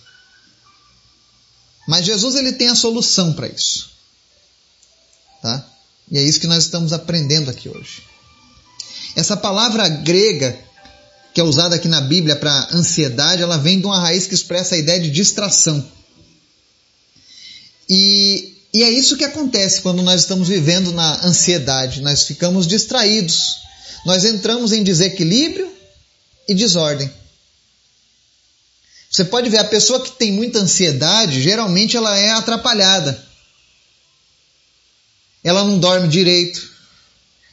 Mas 1.87 2.07
Jesus 2.07 2.37
ele 2.37 2.55
tem 2.55 2.69
a 2.69 2.75
solução 2.75 3.35
para 3.35 3.49
isso. 3.49 3.96
Tá? 5.47 5.65
E 6.11 6.19
é 6.19 6.23
isso 6.23 6.41
que 6.41 6.49
nós 6.49 6.65
estamos 6.65 6.93
aprendendo 6.93 7.49
aqui 7.49 7.69
hoje. 7.69 8.03
Essa 9.15 9.37
palavra 9.37 9.89
grega 9.89 10.59
que 11.33 11.41
é 11.41 11.45
usada 11.45 11.77
aqui 11.77 11.87
na 11.87 12.01
Bíblia 12.01 12.35
para 12.35 12.69
ansiedade, 12.73 13.43
ela 13.43 13.57
vem 13.57 13.79
de 13.79 13.87
uma 13.87 14.01
raiz 14.01 14.27
que 14.27 14.35
expressa 14.35 14.75
a 14.75 14.79
ideia 14.79 14.99
de 14.99 15.09
distração. 15.09 15.87
E, 17.89 18.57
e 18.75 18.83
é 18.83 18.91
isso 18.91 19.17
que 19.17 19.23
acontece 19.23 19.83
quando 19.83 20.03
nós 20.03 20.23
estamos 20.23 20.49
vivendo 20.49 20.93
na 20.93 21.25
ansiedade. 21.25 22.01
Nós 22.01 22.25
ficamos 22.25 22.67
distraídos. 22.67 23.59
Nós 24.05 24.25
entramos 24.25 24.73
em 24.73 24.83
desequilíbrio 24.83 25.73
e 26.49 26.55
desordem. 26.55 27.09
Você 29.09 29.25
pode 29.25 29.49
ver, 29.49 29.59
a 29.59 29.65
pessoa 29.65 30.03
que 30.03 30.11
tem 30.11 30.33
muita 30.33 30.59
ansiedade, 30.59 31.41
geralmente 31.41 31.97
ela 31.97 32.19
é 32.19 32.33
atrapalhada. 32.33 33.26
Ela 35.47 35.65
não 35.65 35.79
dorme 35.79 36.09
direito. 36.09 36.73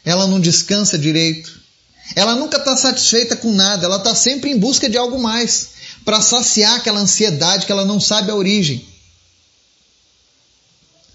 Ela 0.03 0.25
não 0.25 0.39
descansa 0.39 0.97
direito. 0.97 1.61
Ela 2.15 2.35
nunca 2.35 2.57
está 2.57 2.75
satisfeita 2.75 3.35
com 3.35 3.53
nada, 3.53 3.85
ela 3.85 3.97
está 3.97 4.15
sempre 4.15 4.49
em 4.49 4.57
busca 4.57 4.89
de 4.89 4.97
algo 4.97 5.21
mais 5.21 5.69
para 6.03 6.21
saciar 6.21 6.75
aquela 6.75 6.99
ansiedade 6.99 7.67
que 7.67 7.71
ela 7.71 7.85
não 7.85 7.99
sabe 7.99 8.29
a 8.29 8.35
origem, 8.35 8.85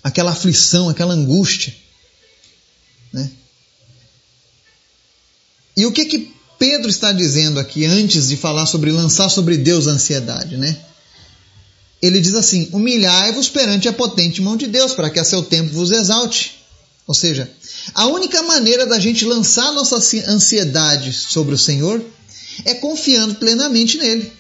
aquela 0.02 0.30
aflição, 0.30 0.88
aquela 0.88 1.14
angústia. 1.14 1.75
Né? 3.12 3.30
E 5.76 5.85
o 5.85 5.92
que 5.92 6.06
que 6.06 6.35
Pedro 6.58 6.88
está 6.88 7.12
dizendo 7.12 7.61
aqui 7.61 7.85
antes 7.85 8.28
de 8.28 8.37
falar 8.37 8.66
sobre 8.66 8.92
lançar 8.92 9.28
sobre 9.28 9.56
Deus 9.58 9.88
a 9.88 9.92
ansiedade, 9.92 10.56
né? 10.56 10.76
Ele 12.00 12.20
diz 12.20 12.35
assim: 12.35 12.68
humilhai-vos 12.73 13.49
perante 13.49 13.88
a 13.88 13.92
potente 13.92 14.40
mão 14.40 14.56
de 14.56 14.66
Deus, 14.66 14.94
para 14.94 15.11
que 15.11 15.18
a 15.18 15.25
seu 15.25 15.42
tempo 15.42 15.75
vos 15.75 15.90
exalte. 15.90 16.58
Ou 17.09 17.15
seja, 17.15 17.50
a 17.95 18.07
única 18.07 18.43
maneira 18.43 18.85
da 18.87 19.00
gente 19.00 19.25
lançar 19.25 19.73
nossa 19.73 19.97
ansiedade 20.31 21.11
sobre 21.15 21.55
o 21.55 21.59
Senhor 21.59 22.05
é 22.67 22.75
confiando 22.75 23.37
plenamente 23.37 23.97
nele. 23.97 24.31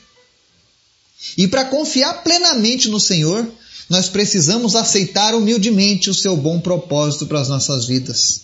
E 1.36 1.48
para 1.48 1.64
confiar 1.64 2.22
plenamente 2.22 2.88
no 2.90 3.00
Senhor, 3.00 3.50
nós 3.88 4.10
precisamos 4.10 4.76
aceitar 4.76 5.34
humildemente 5.34 6.10
o 6.10 6.14
seu 6.14 6.36
bom 6.36 6.60
propósito 6.60 7.26
para 7.26 7.40
as 7.40 7.48
nossas 7.48 7.86
vidas 7.86 8.42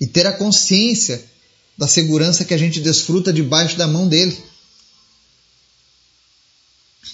e 0.00 0.06
ter 0.06 0.26
a 0.26 0.32
consciência 0.32 1.22
da 1.76 1.86
segurança 1.86 2.46
que 2.46 2.54
a 2.54 2.58
gente 2.58 2.80
desfruta 2.80 3.30
debaixo 3.30 3.76
da 3.76 3.86
mão 3.86 4.08
dele. 4.08 4.42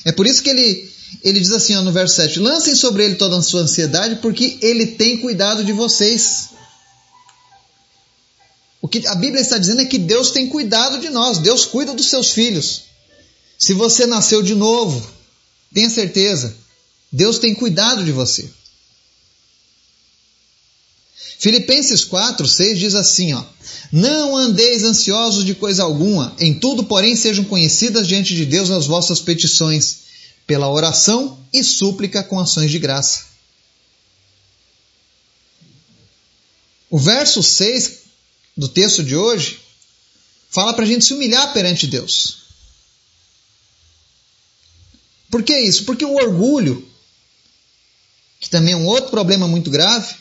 É 0.05 0.13
por 0.13 0.29
isso 0.29 0.43
que 0.43 0.51
ele, 0.51 0.89
ele 1.23 1.41
diz 1.41 1.53
assim 1.53 1.75
ó, 1.75 1.83
no 1.83 1.93
verso 1.93 2.17
7: 2.17 2.39
Lancem 2.39 2.75
sobre 2.75 3.05
ele 3.05 3.15
toda 3.17 3.37
a 3.39 3.43
sua 3.43 3.63
ansiedade, 3.63 4.17
porque 4.17 4.59
ele 4.61 4.87
tem 4.87 5.19
cuidado 5.19 5.65
de 5.65 5.73
vocês. 5.73 6.51
O 8.83 8.89
que 8.89 9.07
a 9.07 9.15
Bíblia 9.15 9.43
está 9.43 9.59
dizendo 9.59 9.83
é 9.83 9.85
que 9.85 9.99
Deus 9.99 10.31
tem 10.31 10.49
cuidado 10.49 10.99
de 10.99 11.11
nós, 11.11 11.39
Deus 11.39 11.67
cuida 11.67 11.93
dos 11.93 12.09
seus 12.09 12.33
filhos. 12.33 12.83
Se 13.59 13.75
você 13.75 14.07
nasceu 14.07 14.43
de 14.43 14.55
novo, 14.55 15.07
tenha 15.75 15.91
certeza, 15.91 16.57
Deus 17.13 17.39
tem 17.39 17.55
cuidado 17.55 18.03
de 18.05 18.13
você. 18.13 18.49
Filipenses 21.39 22.05
4, 22.05 22.47
6 22.47 22.79
diz 22.79 22.95
assim: 22.95 23.33
ó, 23.33 23.43
Não 23.91 24.37
andeis 24.37 24.85
ansiosos 24.85 25.45
de 25.45 25.55
coisa 25.55 25.83
alguma, 25.83 26.37
em 26.39 26.53
tudo, 26.53 26.85
porém, 26.85 27.17
sejam 27.17 27.45
conhecidas 27.45 28.07
diante 28.07 28.35
de 28.35 28.45
Deus 28.45 28.71
as 28.71 28.87
vossas 28.87 29.21
petições, 29.21 30.00
pela 30.51 30.69
oração 30.69 31.39
e 31.53 31.63
súplica 31.63 32.25
com 32.25 32.41
ações 32.41 32.73
de 32.73 32.79
graça. 32.81 33.27
O 36.91 36.99
verso 36.99 37.41
6 37.41 37.99
do 38.57 38.69
texto 38.69 39.05
de 39.05 39.15
hoje 39.15 39.61
fala 40.51 40.75
para 40.75 40.85
a 40.85 40.89
gente 40.89 41.05
se 41.05 41.15
humilhar 41.15 41.53
perante 41.53 41.87
Deus. 41.87 42.39
Por 45.31 45.45
que 45.45 45.57
isso? 45.57 45.85
Porque 45.85 46.05
o 46.05 46.17
orgulho, 46.17 46.85
que 48.41 48.51
também 48.51 48.75
é 48.75 48.77
um 48.77 48.87
outro 48.87 49.13
problema 49.13 49.47
muito 49.47 49.71
grave, 49.71 50.17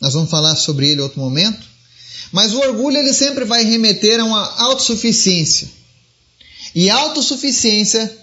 nós 0.00 0.14
vamos 0.14 0.32
falar 0.32 0.56
sobre 0.56 0.88
ele 0.88 1.00
em 1.00 1.04
outro 1.04 1.20
momento, 1.20 1.64
mas 2.32 2.52
o 2.54 2.58
orgulho 2.58 2.96
ele 2.96 3.14
sempre 3.14 3.44
vai 3.44 3.62
remeter 3.62 4.18
a 4.18 4.24
uma 4.24 4.52
autossuficiência. 4.62 5.70
E 6.74 6.90
autossuficiência, 6.90 8.19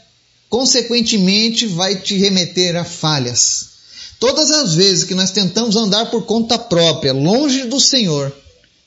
consequentemente, 0.50 1.68
vai 1.68 2.02
te 2.02 2.18
remeter 2.18 2.76
a 2.76 2.84
falhas. 2.84 3.78
Todas 4.20 4.50
as 4.50 4.74
vezes 4.74 5.04
que 5.04 5.14
nós 5.14 5.32
tentamos 5.32 5.76
andar 5.76 6.10
por 6.10 6.26
conta 6.26 6.58
própria, 6.58 7.14
longe 7.14 7.66
do 7.66 7.80
Senhor, 7.80 8.36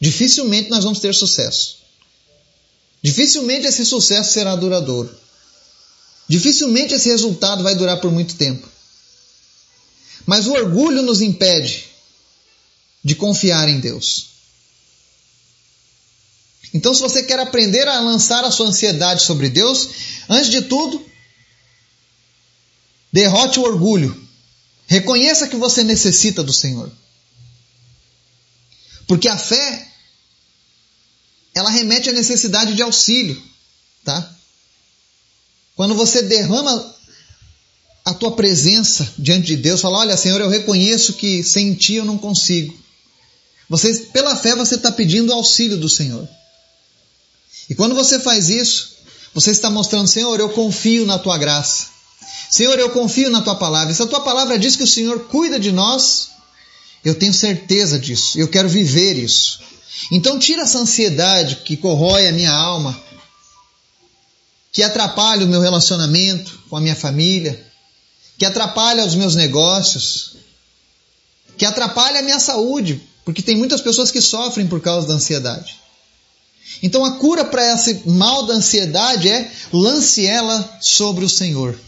dificilmente 0.01 0.71
nós 0.71 0.83
vamos 0.83 0.99
ter 0.99 1.15
sucesso. 1.15 1.79
Dificilmente 3.03 3.67
esse 3.67 3.85
sucesso 3.85 4.33
será 4.33 4.57
duradouro. 4.57 5.15
Dificilmente 6.29 6.95
esse 6.95 7.09
resultado 7.09 7.63
vai 7.63 7.75
durar 7.75 8.01
por 8.01 8.11
muito 8.11 8.35
tempo. 8.37 8.69
Mas 10.27 10.47
o 10.47 10.53
orgulho 10.53 11.03
nos 11.03 11.21
impede 11.21 11.85
de 13.03 13.15
confiar 13.15 13.69
em 13.69 13.81
Deus. 13.81 14.29
Então, 16.73 16.95
se 16.95 17.01
você 17.01 17.23
quer 17.23 17.41
aprender 17.41 17.89
a 17.89 18.01
lançar 18.01 18.45
a 18.45 18.51
sua 18.51 18.69
ansiedade 18.69 19.23
sobre 19.23 19.49
Deus, 19.49 19.89
antes 20.29 20.51
de 20.51 20.63
tudo, 20.63 21.05
derrote 23.13 23.59
o 23.59 23.63
orgulho. 23.63 24.29
Reconheça 24.87 25.49
que 25.49 25.57
você 25.57 25.85
necessita 25.85 26.43
do 26.43 26.53
Senhor. 26.53 26.91
Porque 29.07 29.29
a 29.29 29.37
fé 29.37 29.89
ela 31.55 31.71
remete 31.71 32.09
à 32.09 32.13
necessidade 32.13 32.75
de 32.75 32.83
auxílio, 32.83 33.41
tá? 34.05 34.37
Quando 35.75 35.95
você 35.95 36.23
derrama 36.23 36.95
a 38.05 38.15
tua 38.15 38.33
presença 38.33 39.13
diante 39.19 39.49
de 39.49 39.57
Deus, 39.57 39.81
fala: 39.81 39.99
Olha, 39.99 40.17
Senhor, 40.17 40.41
eu 40.41 40.49
reconheço 40.49 41.15
que 41.15 41.43
sem 41.43 41.75
ti 41.75 41.95
eu 41.95 42.05
não 42.05 42.19
consigo. 42.19 42.79
Você, 43.69 43.95
pela 44.13 44.37
fé, 44.37 44.55
você 44.55 44.75
está 44.75 44.91
pedindo 44.91 45.33
auxílio 45.33 45.77
do 45.77 45.89
Senhor. 45.89 46.29
E 47.69 47.75
quando 47.75 47.95
você 47.95 48.19
faz 48.19 48.49
isso, 48.49 48.97
você 49.33 49.51
está 49.51 49.71
mostrando: 49.71 50.09
Senhor, 50.09 50.39
eu 50.39 50.51
confio 50.51 51.07
na 51.07 51.19
tua 51.19 51.39
graça. 51.39 51.89
Senhor, 52.51 52.79
eu 52.79 52.91
confio 52.91 53.31
na 53.31 53.43
tua 53.43 53.55
palavra. 53.55 53.95
Se 53.95 54.03
a 54.03 54.07
tua 54.07 54.21
palavra 54.21 54.59
diz 54.59 54.77
que 54.77 54.83
o 54.83 54.87
Senhor 54.87 55.27
cuida 55.29 55.59
de 55.59 55.73
nós, 55.73 56.31
eu 57.05 57.15
tenho 57.15 57.33
certeza 57.33 57.99
disso. 57.99 58.39
Eu 58.39 58.49
quero 58.49 58.69
viver 58.69 59.17
isso. 59.17 59.61
Então, 60.11 60.39
tira 60.39 60.63
essa 60.63 60.79
ansiedade 60.79 61.57
que 61.65 61.77
corrói 61.77 62.27
a 62.27 62.33
minha 62.33 62.53
alma, 62.53 62.99
que 64.73 64.83
atrapalha 64.83 65.45
o 65.45 65.49
meu 65.49 65.61
relacionamento 65.61 66.59
com 66.69 66.77
a 66.77 66.81
minha 66.81 66.97
família, 66.97 67.65
que 68.39 68.45
atrapalha 68.45 69.05
os 69.05 69.15
meus 69.15 69.35
negócios, 69.35 70.37
que 71.57 71.65
atrapalha 71.65 72.21
a 72.21 72.23
minha 72.23 72.41
saúde, 72.41 73.03
porque 73.25 73.43
tem 73.43 73.57
muitas 73.57 73.81
pessoas 73.81 74.11
que 74.11 74.21
sofrem 74.21 74.67
por 74.67 74.81
causa 74.81 75.07
da 75.07 75.15
ansiedade. 75.15 75.79
Então 76.83 77.05
a 77.05 77.13
cura 77.13 77.45
para 77.45 77.75
esse 77.75 78.09
mal 78.09 78.47
da 78.47 78.55
ansiedade 78.55 79.29
é 79.29 79.51
lance 79.73 80.25
ela 80.25 80.79
sobre 80.81 81.25
o 81.25 81.29
Senhor. 81.29 81.79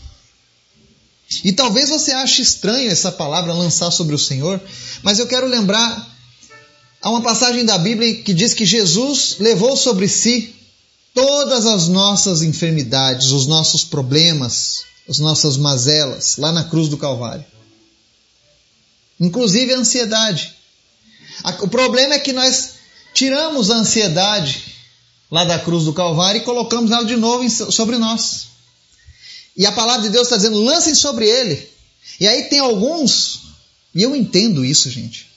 E 1.44 1.52
talvez 1.52 1.88
você 1.88 2.12
ache 2.12 2.42
estranho 2.42 2.90
essa 2.90 3.10
palavra 3.10 3.52
lançar 3.52 3.90
sobre 3.90 4.14
o 4.14 4.18
Senhor, 4.18 4.60
mas 5.02 5.18
eu 5.18 5.26
quero 5.26 5.46
lembrar 5.46 6.10
há 7.00 7.10
uma 7.10 7.22
passagem 7.22 7.64
da 7.64 7.78
Bíblia 7.78 8.22
que 8.22 8.32
diz 8.34 8.54
que 8.54 8.64
Jesus 8.64 9.36
levou 9.38 9.76
sobre 9.76 10.08
si 10.08 10.54
todas 11.14 11.66
as 11.66 11.88
nossas 11.88 12.42
enfermidades, 12.42 13.30
os 13.30 13.46
nossos 13.46 13.84
problemas, 13.84 14.84
as 15.08 15.18
nossas 15.18 15.56
mazelas, 15.56 16.36
lá 16.36 16.52
na 16.52 16.64
cruz 16.64 16.88
do 16.88 16.96
Calvário. 16.96 17.44
Inclusive 19.20 19.74
a 19.74 19.78
ansiedade. 19.78 20.54
O 21.60 21.68
problema 21.68 22.14
é 22.14 22.18
que 22.18 22.32
nós 22.32 22.74
tiramos 23.14 23.70
a 23.70 23.76
ansiedade 23.76 24.74
lá 25.30 25.44
da 25.44 25.58
cruz 25.58 25.84
do 25.84 25.92
Calvário 25.92 26.40
e 26.40 26.44
colocamos 26.44 26.90
ela 26.90 27.04
de 27.04 27.16
novo 27.16 27.48
sobre 27.50 27.98
nós. 27.98 28.51
E 29.56 29.66
a 29.66 29.72
palavra 29.72 30.02
de 30.02 30.10
Deus 30.10 30.26
está 30.26 30.36
dizendo: 30.36 30.60
lancem 30.62 30.94
sobre 30.94 31.28
ele. 31.28 31.68
E 32.18 32.26
aí 32.26 32.44
tem 32.44 32.58
alguns, 32.58 33.40
e 33.94 34.02
eu 34.02 34.14
entendo 34.14 34.64
isso, 34.64 34.90
gente. 34.90 35.30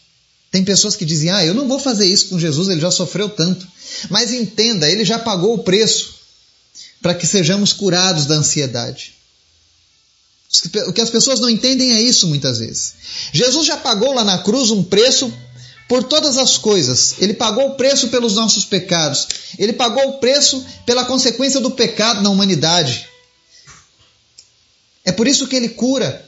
Tem 0.52 0.64
pessoas 0.64 0.96
que 0.96 1.06
dizem: 1.06 1.30
ah, 1.30 1.46
eu 1.46 1.54
não 1.54 1.68
vou 1.68 1.80
fazer 1.80 2.06
isso 2.06 2.30
com 2.30 2.40
Jesus, 2.40 2.70
ele 2.70 2.82
já 2.82 2.92
sofreu 2.92 3.30
tanto. 3.30 3.68
Mas 4.10 4.32
entenda, 4.32 4.90
ele 4.90 5.04
já 5.04 5.20
pagou 5.20 5.56
o 5.56 5.64
preço 5.64 6.16
para 7.02 7.14
que 7.14 7.28
sejamos 7.28 7.74
curados 7.74 8.26
da 8.26 8.36
ansiedade. 8.36 9.14
O 10.88 10.94
que 10.94 11.02
as 11.02 11.10
pessoas 11.10 11.40
não 11.40 11.50
entendem 11.50 11.94
é 11.94 12.02
isso 12.02 12.28
muitas 12.28 12.60
vezes. 12.60 12.94
Jesus 13.34 13.68
já 13.68 13.78
pagou 13.78 14.14
lá 14.14 14.24
na 14.24 14.38
cruz 14.38 14.72
um 14.72 14.84
preço 14.84 15.32
por 15.88 16.04
todas 16.04 16.38
as 16.38 16.58
coisas. 16.58 17.16
Ele 17.20 17.34
pagou 17.34 17.72
o 17.72 17.76
preço 17.76 18.08
pelos 18.08 18.36
nossos 18.36 18.64
pecados. 18.64 19.28
Ele 19.60 19.74
pagou 19.74 20.08
o 20.10 20.20
preço 20.20 20.66
pela 20.86 21.06
consequência 21.06 21.60
do 21.60 21.72
pecado 21.72 22.22
na 22.22 22.30
humanidade. 22.30 23.08
É 25.06 25.12
por 25.12 25.28
isso 25.28 25.48
que 25.48 25.56
ele 25.56 25.70
cura. 25.70 26.28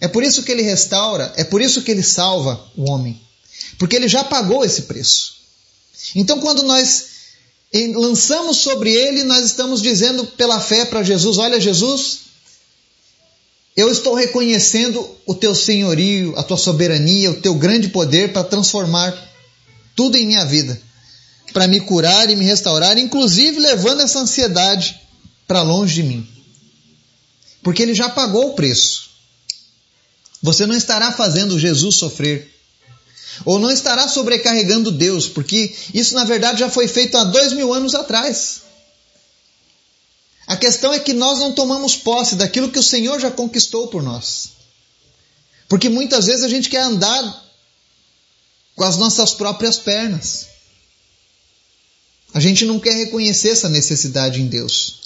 É 0.00 0.08
por 0.08 0.24
isso 0.24 0.42
que 0.42 0.50
ele 0.50 0.62
restaura. 0.62 1.32
É 1.36 1.44
por 1.44 1.60
isso 1.60 1.82
que 1.82 1.90
ele 1.90 2.02
salva 2.02 2.60
o 2.76 2.90
homem. 2.90 3.20
Porque 3.78 3.94
ele 3.94 4.08
já 4.08 4.24
pagou 4.24 4.64
esse 4.64 4.82
preço. 4.82 5.34
Então, 6.14 6.40
quando 6.40 6.62
nós 6.62 7.06
lançamos 7.94 8.58
sobre 8.58 8.92
ele, 8.92 9.24
nós 9.24 9.44
estamos 9.44 9.82
dizendo 9.82 10.24
pela 10.24 10.60
fé 10.60 10.84
para 10.84 11.02
Jesus: 11.02 11.38
Olha, 11.38 11.60
Jesus, 11.60 12.20
eu 13.76 13.90
estou 13.90 14.14
reconhecendo 14.14 15.08
o 15.26 15.34
teu 15.34 15.54
senhorio, 15.54 16.34
a 16.36 16.42
tua 16.42 16.56
soberania, 16.56 17.30
o 17.30 17.40
teu 17.40 17.54
grande 17.54 17.88
poder 17.88 18.32
para 18.32 18.44
transformar 18.44 19.12
tudo 19.96 20.16
em 20.16 20.26
minha 20.26 20.44
vida, 20.44 20.80
para 21.52 21.66
me 21.66 21.80
curar 21.80 22.30
e 22.30 22.36
me 22.36 22.44
restaurar, 22.44 22.98
inclusive 22.98 23.58
levando 23.58 24.02
essa 24.02 24.20
ansiedade 24.20 25.00
para 25.46 25.62
longe 25.62 25.94
de 25.94 26.02
mim. 26.02 26.33
Porque 27.64 27.82
ele 27.82 27.94
já 27.94 28.10
pagou 28.10 28.50
o 28.50 28.54
preço. 28.54 29.10
Você 30.42 30.66
não 30.66 30.76
estará 30.76 31.10
fazendo 31.10 31.58
Jesus 31.58 31.96
sofrer. 31.96 32.54
Ou 33.44 33.58
não 33.58 33.70
estará 33.70 34.06
sobrecarregando 34.06 34.92
Deus, 34.92 35.26
porque 35.26 35.74
isso 35.92 36.14
na 36.14 36.24
verdade 36.24 36.60
já 36.60 36.70
foi 36.70 36.86
feito 36.86 37.16
há 37.16 37.24
dois 37.24 37.52
mil 37.52 37.72
anos 37.72 37.94
atrás. 37.94 38.60
A 40.46 40.56
questão 40.56 40.92
é 40.92 41.00
que 41.00 41.14
nós 41.14 41.40
não 41.40 41.52
tomamos 41.52 41.96
posse 41.96 42.36
daquilo 42.36 42.70
que 42.70 42.78
o 42.78 42.82
Senhor 42.82 43.18
já 43.18 43.30
conquistou 43.30 43.88
por 43.88 44.02
nós. 44.02 44.50
Porque 45.66 45.88
muitas 45.88 46.26
vezes 46.26 46.44
a 46.44 46.48
gente 46.48 46.68
quer 46.68 46.82
andar 46.82 47.50
com 48.76 48.84
as 48.84 48.98
nossas 48.98 49.32
próprias 49.32 49.78
pernas. 49.78 50.46
A 52.34 52.40
gente 52.40 52.66
não 52.66 52.78
quer 52.78 52.94
reconhecer 52.94 53.48
essa 53.48 53.70
necessidade 53.70 54.42
em 54.42 54.46
Deus. 54.46 55.04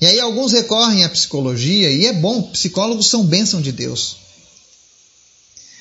E 0.00 0.06
aí 0.06 0.20
alguns 0.20 0.52
recorrem 0.52 1.04
à 1.04 1.08
psicologia, 1.08 1.90
e 1.90 2.06
é 2.06 2.12
bom, 2.12 2.42
psicólogos 2.50 3.08
são 3.08 3.26
bênção 3.26 3.60
de 3.60 3.72
Deus. 3.72 4.16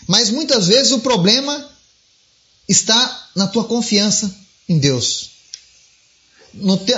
Mas 0.08 0.30
muitas 0.30 0.68
vezes 0.68 0.92
o 0.92 1.00
problema 1.00 1.70
está 2.68 3.30
na 3.36 3.48
tua 3.48 3.66
confiança 3.66 4.34
em 4.68 4.80
Deus 4.80 5.38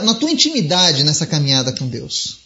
na 0.03 0.13
tua 0.15 0.31
intimidade 0.31 1.03
nessa 1.03 1.25
caminhada 1.25 1.73
com 1.73 1.87
Deus. 1.87 2.37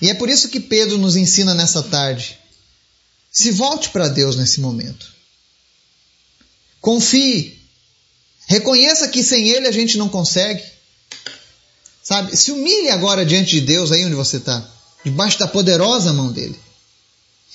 E 0.00 0.10
é 0.10 0.14
por 0.14 0.28
isso 0.28 0.48
que 0.48 0.60
Pedro 0.60 0.98
nos 0.98 1.16
ensina 1.16 1.54
nessa 1.54 1.82
tarde. 1.82 2.38
Se 3.30 3.50
volte 3.50 3.90
para 3.90 4.08
Deus 4.08 4.36
nesse 4.36 4.60
momento. 4.60 5.12
Confie. 6.80 7.58
Reconheça 8.46 9.08
que 9.08 9.22
sem 9.22 9.48
Ele 9.48 9.66
a 9.66 9.72
gente 9.72 9.96
não 9.96 10.08
consegue. 10.08 10.62
Sabe? 12.04 12.36
Se 12.36 12.52
humilhe 12.52 12.90
agora 12.90 13.24
diante 13.24 13.52
de 13.52 13.62
Deus 13.62 13.90
aí 13.90 14.04
onde 14.04 14.14
você 14.14 14.36
está, 14.36 14.70
debaixo 15.02 15.38
da 15.38 15.48
poderosa 15.48 16.12
mão 16.12 16.30
dele. 16.30 16.60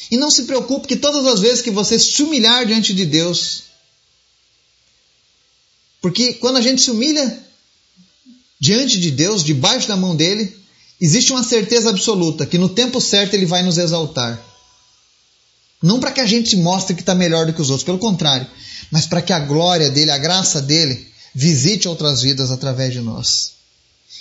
E 0.09 0.17
não 0.17 0.31
se 0.31 0.43
preocupe 0.43 0.87
que 0.87 0.95
todas 0.95 1.25
as 1.27 1.39
vezes 1.39 1.61
que 1.61 1.69
você 1.69 1.99
se 1.99 2.23
humilhar 2.23 2.65
diante 2.65 2.93
de 2.93 3.05
Deus, 3.05 3.63
porque 6.01 6.33
quando 6.33 6.57
a 6.57 6.61
gente 6.61 6.81
se 6.81 6.89
humilha 6.89 7.37
diante 8.59 8.99
de 8.99 9.11
Deus, 9.11 9.43
debaixo 9.43 9.87
da 9.87 9.95
mão 9.95 10.15
dele, 10.15 10.57
existe 10.99 11.31
uma 11.31 11.43
certeza 11.43 11.91
absoluta 11.91 12.45
que 12.45 12.57
no 12.57 12.69
tempo 12.69 12.99
certo 12.99 13.35
ele 13.35 13.45
vai 13.45 13.61
nos 13.61 13.77
exaltar. 13.77 14.43
Não 15.81 15.99
para 15.99 16.11
que 16.11 16.21
a 16.21 16.25
gente 16.25 16.57
mostre 16.57 16.95
que 16.95 17.01
está 17.01 17.13
melhor 17.13 17.45
do 17.45 17.53
que 17.53 17.61
os 17.61 17.69
outros, 17.69 17.85
pelo 17.85 17.99
contrário, 17.99 18.47
mas 18.89 19.05
para 19.05 19.21
que 19.21 19.31
a 19.31 19.39
glória 19.39 19.91
dele, 19.91 20.11
a 20.11 20.17
graça 20.17 20.59
dele, 20.61 21.07
visite 21.35 21.87
outras 21.87 22.21
vidas 22.21 22.49
através 22.49 22.91
de 22.91 22.99
nós. 22.99 23.58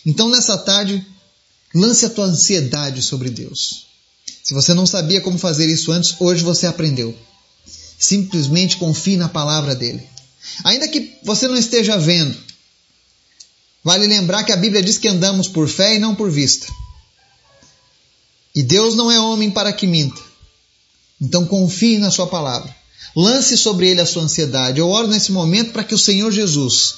Então, 0.05 0.29
nessa 0.29 0.57
tarde, 0.57 1.05
lance 1.74 2.07
a 2.07 2.11
tua 2.11 2.27
ansiedade 2.27 3.03
sobre 3.03 3.31
Deus. 3.31 3.87
Se 4.42 4.55
você 4.55 4.72
não 4.72 4.87
sabia 4.87 5.20
como 5.20 5.38
fazer 5.38 5.66
isso 5.66 5.92
antes, 5.92 6.14
hoje 6.18 6.42
você 6.42 6.66
aprendeu. 6.66 7.14
Simplesmente 7.98 8.77
confie 8.77 9.16
na 9.16 9.29
palavra 9.29 9.74
dele. 9.74 10.03
Ainda 10.64 10.88
que 10.88 11.16
você 11.22 11.46
não 11.46 11.57
esteja 11.57 11.98
vendo, 11.98 12.37
vale 13.85 14.07
lembrar 14.07 14.44
que 14.44 14.53
a 14.53 14.57
Bíblia 14.57 14.83
diz 14.83 14.98
que 14.98 15.09
andamos 15.09 15.48
por 15.48 15.68
fé 15.68 15.96
e 15.96 15.98
não 15.98 16.14
por 16.14 16.31
vista. 16.31 16.66
E 18.55 18.62
Deus 18.62 18.94
não 18.94 19.11
é 19.11 19.20
homem 19.20 19.51
para 19.51 19.72
que 19.72 19.87
minta. 19.87 20.20
Então 21.20 21.46
confie 21.46 21.98
na 21.98 22.11
sua 22.11 22.27
palavra. 22.27 22.74
Lance 23.14 23.57
sobre 23.57 23.88
ele 23.88 24.01
a 24.01 24.07
sua 24.07 24.22
ansiedade. 24.22 24.79
Eu 24.79 24.88
oro 24.88 25.09
nesse 25.09 25.33
momento 25.33 25.72
para 25.72 25.85
que 25.85 25.94
o 25.94 25.98
Senhor 25.98 26.31
Jesus 26.31 26.96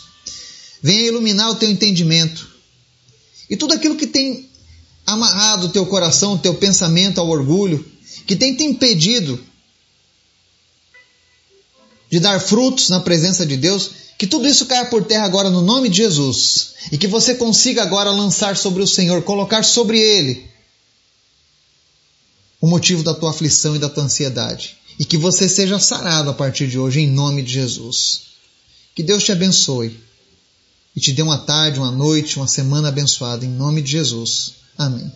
venha 0.82 1.08
iluminar 1.08 1.50
o 1.50 1.54
teu 1.54 1.70
entendimento. 1.70 2.49
E 3.50 3.56
tudo 3.56 3.74
aquilo 3.74 3.96
que 3.96 4.06
tem 4.06 4.48
amarrado 5.04 5.66
o 5.66 5.70
teu 5.70 5.84
coração, 5.84 6.34
o 6.34 6.38
teu 6.38 6.54
pensamento 6.54 7.20
ao 7.20 7.28
orgulho, 7.28 7.84
que 8.26 8.36
tem 8.36 8.54
te 8.54 8.62
impedido 8.62 9.40
de 12.08 12.20
dar 12.20 12.40
frutos 12.40 12.88
na 12.88 13.00
presença 13.00 13.44
de 13.44 13.56
Deus, 13.56 13.90
que 14.16 14.26
tudo 14.26 14.46
isso 14.46 14.66
caia 14.66 14.84
por 14.84 15.04
terra 15.04 15.24
agora 15.24 15.50
no 15.50 15.62
nome 15.62 15.88
de 15.88 15.96
Jesus 15.98 16.74
e 16.92 16.98
que 16.98 17.08
você 17.08 17.34
consiga 17.34 17.82
agora 17.82 18.10
lançar 18.10 18.56
sobre 18.56 18.82
o 18.82 18.86
Senhor, 18.86 19.22
colocar 19.22 19.64
sobre 19.64 19.98
Ele 19.98 20.48
o 22.60 22.66
motivo 22.66 23.02
da 23.02 23.14
tua 23.14 23.30
aflição 23.30 23.74
e 23.74 23.78
da 23.78 23.88
tua 23.88 24.04
ansiedade. 24.04 24.76
E 24.98 25.04
que 25.04 25.16
você 25.16 25.48
seja 25.48 25.78
sarado 25.78 26.28
a 26.28 26.34
partir 26.34 26.68
de 26.68 26.78
hoje, 26.78 27.00
em 27.00 27.08
nome 27.08 27.42
de 27.42 27.54
Jesus. 27.54 28.22
Que 28.94 29.02
Deus 29.02 29.24
te 29.24 29.32
abençoe 29.32 29.98
e 30.94 31.00
te 31.00 31.12
dê 31.12 31.22
uma 31.22 31.38
tarde, 31.38 31.78
uma 31.78 31.90
noite, 31.90 32.36
uma 32.36 32.48
semana 32.48 32.88
abençoada, 32.88 33.44
em 33.44 33.50
nome 33.50 33.82
de 33.82 33.92
Jesus. 33.92 34.54
Amém. 34.76 35.12